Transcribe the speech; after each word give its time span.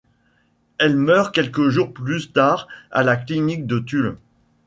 Elle 0.79 0.95
meurt 0.95 1.31
quelques 1.31 1.69
jours 1.69 1.93
plus 1.93 2.31
tard 2.33 2.67
à 2.89 3.03
la 3.03 3.15
clinique 3.15 3.67
de 3.67 3.77
Tulle. 3.77 4.17